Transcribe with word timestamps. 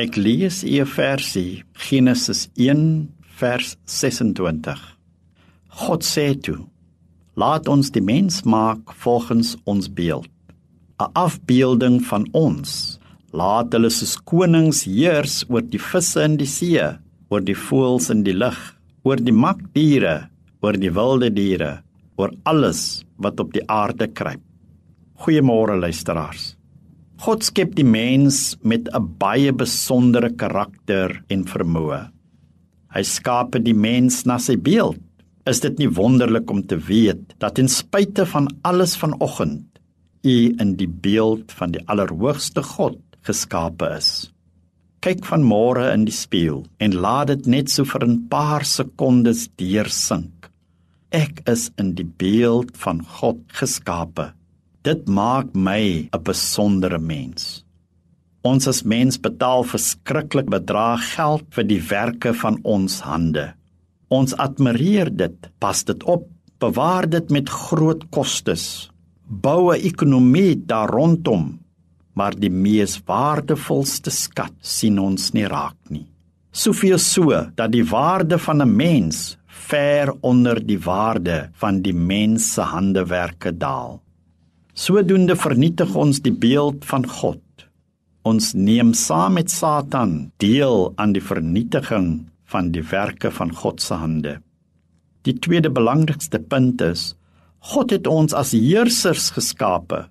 Ek 0.00 0.16
lees 0.16 0.64
'n 0.64 0.86
versie 0.86 1.62
Genesis 1.76 2.48
1 2.56 3.12
vers 3.40 3.76
26. 3.84 4.80
God 5.68 6.02
sê 6.02 6.40
toe: 6.40 6.64
Laat 7.36 7.68
ons 7.68 7.90
die 7.90 8.00
mens 8.00 8.40
maak 8.44 8.94
volgens 9.04 9.56
ons 9.66 9.88
beeld, 9.92 10.30
'n 11.04 11.10
afbeelding 11.12 12.00
van 12.10 12.24
ons. 12.32 12.98
Laat 13.32 13.74
hulle 13.74 13.90
soos 13.90 14.16
konings 14.16 14.84
heers 14.84 15.44
oor 15.50 15.60
die 15.60 15.82
visse 15.90 16.24
in 16.24 16.36
die 16.36 16.48
see, 16.48 16.86
oor 17.28 17.42
die 17.44 17.60
voëls 17.66 18.08
in 18.10 18.22
die 18.22 18.38
lug, 18.44 18.60
oor 19.04 19.16
die 19.16 19.36
makdiere, 19.44 20.30
oor 20.62 20.76
die 20.80 20.94
wilde 21.00 21.30
diere, 21.30 21.82
oor 22.16 22.32
alles 22.44 23.04
wat 23.18 23.40
op 23.40 23.52
die 23.52 23.66
aarde 23.68 24.08
kruip. 24.08 24.40
Goeiemôre 25.20 25.76
luisteraars. 25.76 26.59
God 27.20 27.42
skep 27.44 27.74
die 27.76 27.84
mens 27.84 28.56
met 28.64 28.88
'n 28.96 29.06
baie 29.20 29.52
besondere 29.52 30.30
karakter 30.42 31.20
en 31.28 31.42
vermoë. 31.44 32.08
Hy 32.94 33.02
skaap 33.02 33.58
die 33.60 33.74
mens 33.74 34.24
na 34.24 34.38
sy 34.38 34.56
beeld. 34.56 34.96
Is 35.46 35.60
dit 35.60 35.78
nie 35.78 35.88
wonderlik 35.88 36.50
om 36.50 36.62
te 36.66 36.78
weet 36.78 37.34
dat 37.38 37.54
ten 37.54 37.68
spyte 37.68 38.24
van 38.24 38.48
alles 38.62 38.96
vanoggend 38.96 39.66
u 40.24 40.54
in 40.60 40.76
die 40.76 40.88
beeld 40.88 41.52
van 41.52 41.70
die 41.72 41.84
Allerhoogste 41.86 42.62
God 42.62 42.98
geskape 43.20 43.96
is? 43.98 44.32
Kyk 45.00 45.24
van 45.24 45.44
môre 45.44 45.92
in 45.92 46.04
die 46.04 46.16
spieël 46.16 46.64
en 46.78 46.94
laat 46.94 47.26
dit 47.26 47.46
net 47.46 47.70
so 47.70 47.84
vir 47.84 48.06
'n 48.06 48.28
paar 48.28 48.64
sekondes 48.64 49.48
deursink. 49.56 50.50
Ek 51.12 51.42
is 51.46 51.70
in 51.76 51.94
die 51.94 52.10
beeld 52.18 52.76
van 52.76 53.04
God 53.04 53.40
geskape. 53.52 54.32
Dit 54.80 55.08
maak 55.12 55.52
my 55.52 56.08
'n 56.08 56.22
besondere 56.24 56.98
mens. 56.98 57.66
Ons 58.40 58.66
as 58.66 58.82
mens 58.82 59.20
betaal 59.20 59.62
verskriklik 59.62 60.48
bedrag 60.48 61.04
geld 61.16 61.44
vir 61.50 61.64
die 61.64 61.82
werke 61.88 62.32
van 62.32 62.56
ons 62.64 63.00
hande. 63.00 63.52
Ons 64.08 64.32
admireer 64.32 65.12
dit, 65.12 65.36
pas 65.58 65.84
dit 65.84 66.02
op, 66.04 66.24
bewaar 66.58 67.10
dit 67.10 67.30
met 67.30 67.48
groot 67.48 68.08
kostes, 68.10 68.90
bou 69.28 69.70
'n 69.74 69.84
ekonomie 69.84 70.56
daar 70.56 70.88
rondom, 70.88 71.60
maar 72.14 72.32
die 72.32 72.50
mees 72.50 73.02
waardevolste 73.04 74.10
skat 74.10 74.54
sien 74.60 74.98
ons 74.98 75.32
nie 75.32 75.46
raak 75.46 75.76
nie. 75.90 76.06
Soveel 76.52 76.98
so 76.98 77.50
dat 77.54 77.70
die 77.70 77.84
waarde 77.84 78.38
van 78.38 78.62
'n 78.62 78.76
mens 78.76 79.36
ver 79.46 80.14
onder 80.22 80.66
die 80.66 80.80
waarde 80.80 81.50
van 81.52 81.82
die 81.82 81.94
mens 81.94 82.54
se 82.54 82.62
handewerke 82.62 83.52
daal. 83.52 84.00
Sodoende 84.80 85.34
vernietig 85.36 85.90
ons 85.92 86.22
die 86.24 86.32
beeld 86.32 86.86
van 86.88 87.02
God. 87.04 87.64
Ons 88.24 88.54
neem 88.56 88.94
saam 88.96 89.34
met 89.36 89.52
Satan 89.52 90.30
deel 90.40 90.86
aan 90.96 91.12
die 91.12 91.20
vernietiging 91.20 92.06
van 92.48 92.70
die 92.72 92.84
werke 92.88 93.28
van 93.36 93.52
God 93.58 93.84
se 93.84 93.98
hande. 94.00 94.38
Die 95.28 95.34
tweede 95.36 95.68
belangrikste 95.68 96.40
punt 96.40 96.80
is 96.86 97.10
God 97.74 97.92
het 97.92 98.08
ons 98.08 98.32
as 98.32 98.54
heersers 98.56 99.28
geskape. 99.36 100.06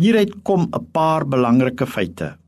Hieruit 0.00 0.32
kom 0.48 0.64
'n 0.72 0.86
paar 0.96 1.28
belangrike 1.28 1.84
feite. 1.84 2.38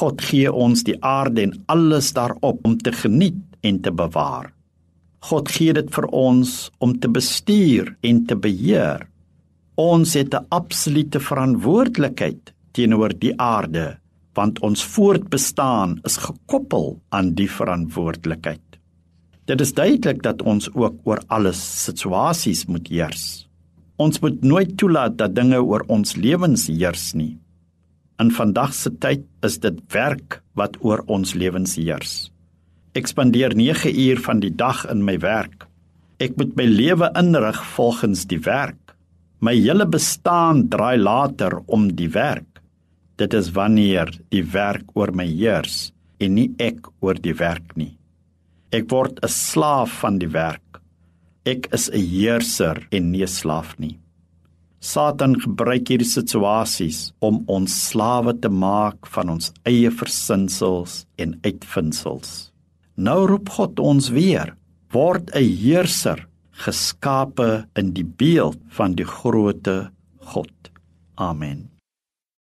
God 0.00 0.24
gee 0.24 0.48
ons 0.48 0.84
die 0.88 0.96
aarde 1.04 1.42
en 1.42 1.64
alles 1.68 2.12
daarop 2.16 2.64
om 2.64 2.78
te 2.78 2.92
geniet 2.92 3.44
en 3.60 3.80
te 3.80 3.92
bewaar. 3.92 4.54
God 5.20 5.52
gee 5.52 5.72
dit 5.72 5.90
vir 5.90 6.06
ons 6.06 6.70
om 6.78 6.98
te 6.98 7.08
bestuur 7.08 7.96
en 8.00 8.24
te 8.24 8.36
beheer. 8.36 9.10
Ons 9.80 10.12
het 10.14 10.34
'n 10.34 10.46
absolute 10.48 11.20
verantwoordelikheid 11.20 12.52
teenoor 12.72 13.12
die 13.18 13.32
aarde, 13.40 13.98
want 14.34 14.60
ons 14.60 14.84
voortbestaan 14.84 16.00
is 16.04 16.16
gekoppel 16.16 17.00
aan 17.08 17.34
die 17.34 17.48
verantwoordelikheid. 17.50 18.60
Dit 19.44 19.60
is 19.60 19.72
duidelik 19.72 20.22
dat 20.22 20.42
ons 20.42 20.68
ook 20.74 20.94
oor 21.04 21.22
alles 21.26 21.84
situasies 21.84 22.66
moet 22.66 22.88
heers. 22.88 23.48
Ons 23.96 24.20
moet 24.20 24.42
nooit 24.42 24.76
toelaat 24.76 25.16
dat 25.16 25.34
dinge 25.34 25.62
oor 25.62 25.84
ons 25.86 26.16
lewens 26.16 26.66
heers 26.66 27.12
nie. 27.14 27.38
In 28.18 28.30
vandag 28.30 28.74
se 28.74 28.90
tyd 28.98 29.24
is 29.42 29.58
dit 29.58 29.80
werk 29.92 30.42
wat 30.54 30.76
oor 30.80 31.02
ons 31.06 31.34
lewens 31.34 31.76
heers. 31.76 32.30
Ek 32.92 33.06
spandeer 33.06 33.54
9 33.54 33.98
uur 34.00 34.20
van 34.20 34.40
die 34.40 34.54
dag 34.56 34.84
in 34.90 35.04
my 35.04 35.18
werk. 35.18 35.66
Ek 36.18 36.36
moet 36.36 36.56
my 36.56 36.64
lewe 36.64 37.10
inrig 37.16 37.64
volgens 37.74 38.26
die 38.26 38.40
werk. 38.44 38.79
My 39.40 39.54
hele 39.56 39.86
bestaan 39.88 40.66
draai 40.68 40.98
later 41.00 41.62
om 41.66 41.86
die 41.96 42.10
werk. 42.12 42.60
Dit 43.16 43.32
is 43.32 43.48
wanneer 43.56 44.10
die 44.28 44.42
werk 44.52 44.92
oor 44.92 45.14
my 45.16 45.24
heers 45.24 45.94
en 46.20 46.34
nie 46.36 46.50
ek 46.60 46.90
oor 47.00 47.16
die 47.16 47.32
werk 47.38 47.72
nie. 47.72 47.96
Ek 48.70 48.90
word 48.92 49.16
'n 49.24 49.28
slaaf 49.28 49.90
van 50.02 50.18
die 50.18 50.28
werk. 50.28 50.82
Ek 51.46 51.72
is 51.72 51.88
'n 51.88 51.96
heerser 51.96 52.86
en 52.92 53.10
nie 53.12 53.22
'n 53.22 53.34
slaaf 53.40 53.78
nie. 53.78 53.98
Satan 54.80 55.40
gebruik 55.40 55.88
hierdie 55.88 56.08
situasies 56.08 57.12
om 57.20 57.44
ons 57.48 57.88
slawe 57.88 58.32
te 58.40 58.48
maak 58.48 59.06
van 59.06 59.28
ons 59.28 59.52
eie 59.64 59.90
versinsels 59.90 61.06
en 61.16 61.40
uitvindsels. 61.44 62.52
Nou 62.96 63.26
roep 63.26 63.48
God 63.48 63.80
ons 63.80 64.10
weer: 64.10 64.54
word 64.92 65.30
'n 65.34 65.44
heerser 65.44 66.26
geskape 66.60 67.66
in 67.78 67.94
die 67.96 68.04
beeld 68.04 68.58
van 68.76 68.96
die 68.98 69.08
grootte 69.08 69.90
God. 70.32 70.52
Amen. 71.16 71.79